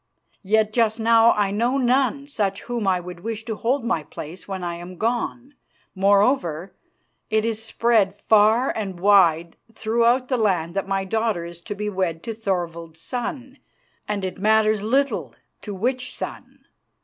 [0.41, 4.47] Yet just now I know none such whom I would wish to hold my place
[4.47, 5.53] when I am gone.
[5.93, 6.73] Moreover,
[7.29, 11.87] it is spread far and wide throughout the land that my daughter is to be
[11.87, 13.59] wed to Thorvald's son,
[14.07, 16.65] and it matters little to which son.